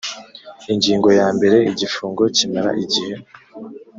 [0.71, 3.15] ingingo ya mbere igifungo kimara igihe